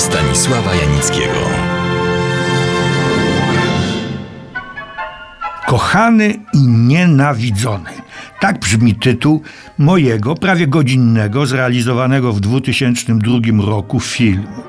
[0.00, 1.40] Stanisława Janickiego.
[5.66, 7.90] Kochany i nienawidzony.
[8.40, 9.42] Tak brzmi tytuł
[9.78, 14.62] mojego prawie godzinnego, zrealizowanego w 2002 roku filmu.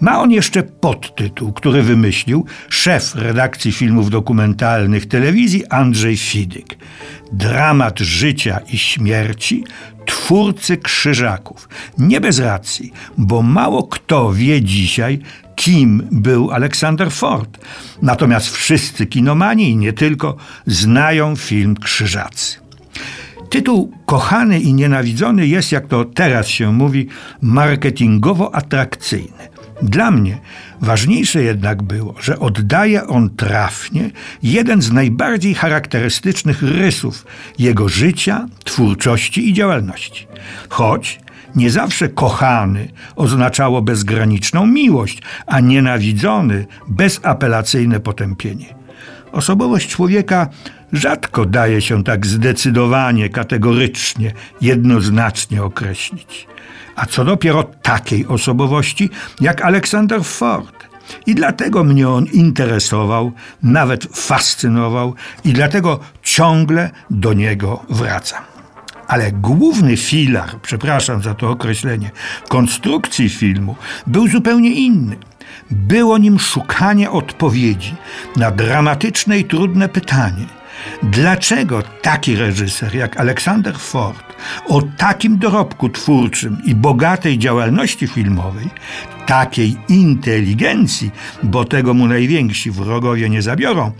[0.00, 6.76] Ma on jeszcze podtytuł, który wymyślił szef redakcji filmów dokumentalnych telewizji Andrzej Fidyk.
[7.32, 9.64] Dramat życia i śmierci
[10.06, 11.68] twórcy krzyżaków.
[11.98, 15.18] Nie bez racji, bo mało kto wie dzisiaj,
[15.56, 17.58] kim był Aleksander Ford.
[18.02, 20.36] Natomiast wszyscy kinomani i nie tylko
[20.66, 22.58] znają film Krzyżacy.
[23.50, 27.08] Tytuł Kochany i Nienawidzony jest, jak to teraz się mówi,
[27.40, 29.53] marketingowo atrakcyjny.
[29.84, 30.38] Dla mnie
[30.80, 34.10] ważniejsze jednak było, że oddaje on trafnie
[34.42, 37.26] jeden z najbardziej charakterystycznych rysów
[37.58, 40.26] jego życia, twórczości i działalności.
[40.68, 41.20] Choć
[41.56, 48.74] nie zawsze kochany oznaczało bezgraniczną miłość, a nienawidzony bezapelacyjne potępienie.
[49.32, 50.48] Osobowość człowieka
[50.92, 56.46] rzadko daje się tak zdecydowanie, kategorycznie, jednoznacznie określić.
[56.96, 60.84] A co dopiero takiej osobowości jak Aleksander Ford.
[61.26, 68.42] I dlatego mnie on interesował, nawet fascynował, i dlatego ciągle do niego wracam.
[69.08, 72.10] Ale główny filar, przepraszam za to określenie,
[72.48, 73.76] konstrukcji filmu
[74.06, 75.16] był zupełnie inny.
[75.70, 77.94] Było nim szukanie odpowiedzi
[78.36, 80.46] na dramatyczne i trudne pytanie–
[81.02, 84.24] Dlaczego taki reżyser jak Aleksander Ford
[84.68, 88.68] o takim dorobku twórczym i bogatej działalności filmowej,
[89.26, 91.10] takiej inteligencji,
[91.42, 93.92] bo tego mu najwięksi wrogowie nie zabiorą,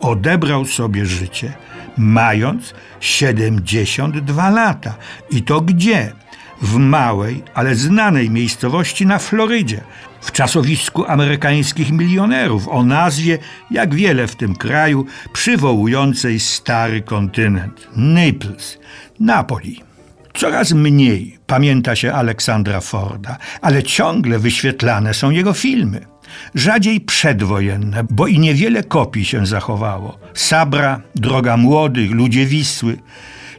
[0.00, 1.52] odebrał sobie życie,
[1.98, 4.94] mając 72 lata.
[5.30, 6.12] I to gdzie?
[6.62, 9.80] W małej, ale znanej miejscowości na Florydzie,
[10.20, 13.38] w czasowisku amerykańskich milionerów o nazwie,
[13.70, 18.78] jak wiele w tym kraju, przywołującej stary kontynent Naples,
[19.20, 19.82] Napoli.
[20.34, 26.06] Coraz mniej pamięta się Aleksandra Forda, ale ciągle wyświetlane są jego filmy.
[26.54, 30.18] Rzadziej przedwojenne, bo i niewiele kopii się zachowało.
[30.34, 32.98] Sabra, Droga Młodych, Ludzie Wisły.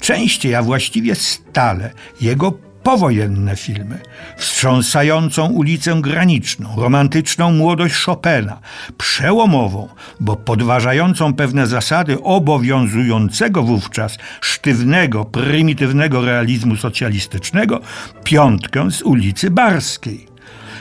[0.00, 2.52] Częściej, a właściwie stale, jego
[2.82, 3.98] powojenne filmy,
[4.36, 8.60] wstrząsającą ulicę graniczną, romantyczną młodość Chopina,
[8.98, 9.88] przełomową,
[10.20, 17.80] bo podważającą pewne zasady obowiązującego wówczas sztywnego, prymitywnego realizmu socjalistycznego,
[18.24, 20.26] piątkę z ulicy Barskiej.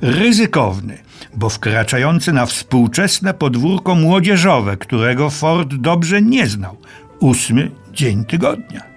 [0.00, 0.98] Ryzykowny,
[1.36, 6.76] bo wkraczający na współczesne podwórko młodzieżowe, którego Ford dobrze nie znał.
[7.20, 8.93] Ósmy dzień tygodnia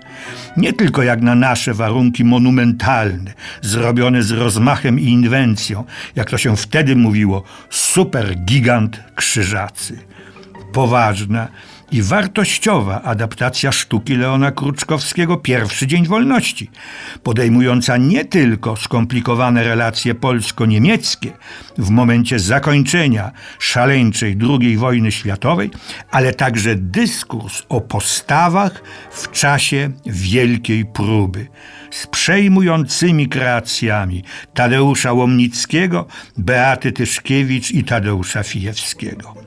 [0.58, 5.84] nie tylko jak na nasze warunki monumentalne, zrobione z rozmachem i inwencją,
[6.16, 10.00] jak to się wtedy mówiło, super gigant krzyżacy.
[10.74, 11.48] Poważna,
[11.92, 16.70] i wartościowa adaptacja sztuki Leona Kruczkowskiego Pierwszy Dzień Wolności,
[17.24, 21.32] podejmująca nie tylko skomplikowane relacje polsko-niemieckie
[21.78, 25.70] w momencie zakończenia szaleńczej II wojny światowej,
[26.12, 31.48] ale także dyskurs o postawach w czasie wielkiej próby
[31.92, 39.47] z przejmującymi kreacjami Tadeusza Łomnickiego, Beaty Tyszkiewicz i Tadeusza Fijewskiego.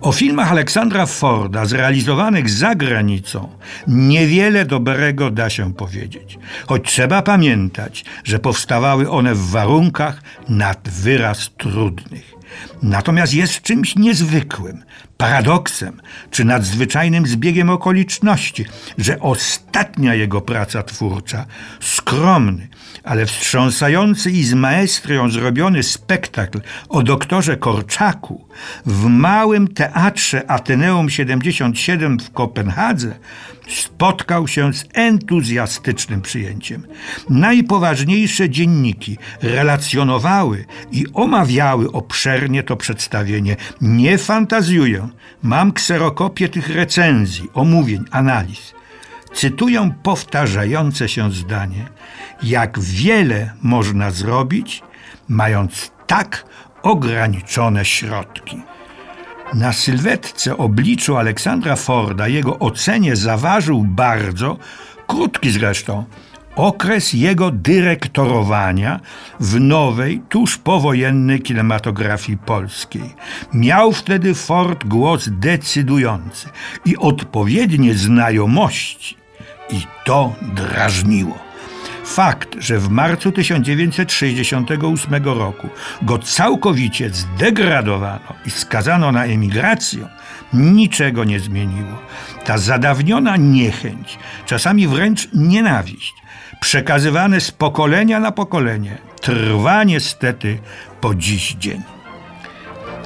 [0.00, 3.48] O filmach Aleksandra Forda zrealizowanych za granicą
[3.86, 11.50] niewiele dobrego da się powiedzieć, choć trzeba pamiętać, że powstawały one w warunkach nad wyraz
[11.56, 12.37] trudnych.
[12.82, 14.84] Natomiast jest czymś niezwykłym,
[15.16, 16.00] paradoksem
[16.30, 18.64] czy nadzwyczajnym zbiegiem okoliczności,
[18.98, 21.46] że ostatnia jego praca twórcza,
[21.80, 22.68] skromny,
[23.04, 28.48] ale wstrząsający i z maestrią zrobiony spektakl o doktorze Korczaku
[28.86, 33.18] w małym teatrze Ateneum 77 w Kopenhadze
[33.68, 36.86] spotkał się z entuzjastycznym przyjęciem.
[37.30, 43.56] Najpoważniejsze dzienniki relacjonowały i omawiały obszernie to przedstawienie.
[43.80, 45.08] Nie fantazjuję,
[45.42, 48.74] mam kserokopię tych recenzji, omówień, analiz.
[49.34, 51.88] Cytuję powtarzające się zdanie:
[52.42, 54.82] Jak wiele można zrobić,
[55.28, 56.44] mając tak
[56.82, 58.56] ograniczone środki.
[59.54, 64.56] Na sylwetce obliczu Aleksandra Forda jego ocenie zaważył bardzo,
[65.06, 66.04] krótki zresztą,
[66.56, 69.00] okres jego dyrektorowania
[69.40, 73.14] w nowej, tuż powojennej kinematografii polskiej.
[73.52, 76.48] Miał wtedy Ford głos decydujący
[76.84, 79.16] i odpowiednie znajomości,
[79.70, 81.47] i to drażniło.
[82.08, 85.68] Fakt, że w marcu 1968 roku
[86.02, 90.08] go całkowicie zdegradowano i skazano na emigrację,
[90.52, 91.98] niczego nie zmieniło.
[92.44, 96.14] Ta zadawniona niechęć, czasami wręcz nienawiść,
[96.60, 100.58] przekazywane z pokolenia na pokolenie, trwa niestety
[101.00, 101.82] po dziś dzień.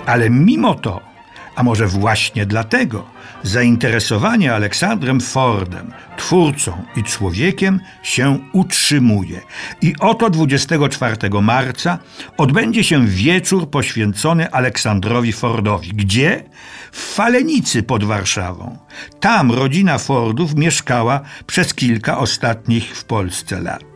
[0.06, 1.11] Ale mimo to,
[1.56, 3.06] a może właśnie dlatego,
[3.42, 9.40] zainteresowanie Aleksandrem Fordem, twórcą i człowiekiem, się utrzymuje.
[9.82, 11.98] I oto 24 marca
[12.36, 15.88] odbędzie się wieczór poświęcony Aleksandrowi Fordowi.
[15.88, 16.44] Gdzie?
[16.92, 18.78] W Falenicy pod Warszawą.
[19.20, 23.91] Tam rodzina Fordów mieszkała przez kilka ostatnich w Polsce lat.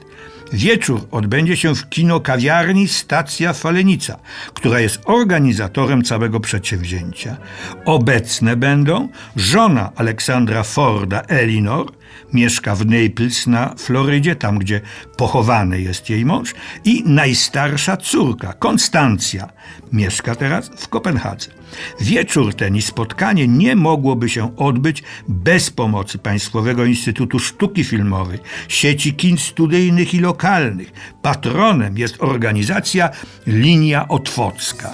[0.53, 4.19] Wieczór odbędzie się w kino kawiarni Stacja Falenica,
[4.55, 7.37] która jest organizatorem całego przedsięwzięcia.
[7.85, 11.93] Obecne będą żona Aleksandra Forda, Elinor,
[12.33, 14.81] mieszka w Naples na Florydzie, tam gdzie
[15.17, 16.55] pochowany jest jej mąż,
[16.85, 19.49] i najstarsza córka, Konstancja,
[19.93, 21.56] mieszka teraz w Kopenhadze.
[22.01, 28.39] Wieczór ten i spotkanie nie mogłoby się odbyć bez pomocy Państwowego Instytutu Sztuki Filmowej,
[28.69, 30.93] sieci kin studyjnych i lokalnych.
[31.23, 33.11] Patronem jest organizacja
[33.47, 34.93] Linia Otwocka.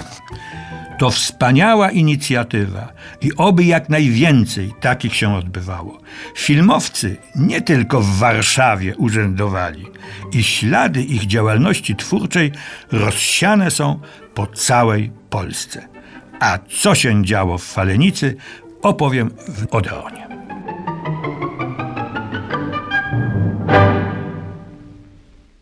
[0.98, 6.00] To wspaniała inicjatywa i oby jak najwięcej takich się odbywało.
[6.36, 9.86] Filmowcy nie tylko w Warszawie urzędowali
[10.32, 12.52] i ślady ich działalności twórczej
[12.92, 14.00] rozsiane są
[14.34, 15.88] po całej Polsce.
[16.42, 18.36] A co się działo w Falenicy,
[18.82, 20.31] opowiem w Odeonie.